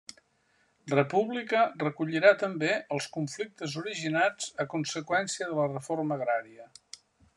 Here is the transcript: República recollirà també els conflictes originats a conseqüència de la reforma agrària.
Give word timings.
República 0.93 1.59
recollirà 1.83 2.31
també 2.43 2.71
els 2.97 3.09
conflictes 3.17 3.77
originats 3.83 4.49
a 4.65 4.67
conseqüència 4.73 5.51
de 5.53 5.59
la 5.61 5.69
reforma 5.77 6.19
agrària. 6.21 6.71